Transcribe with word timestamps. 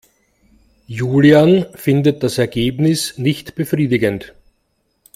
Julian 0.87 1.67
findet 1.75 2.23
das 2.23 2.39
Ergebnis 2.39 3.19
nicht 3.19 3.53
befriedigend. 3.53 4.33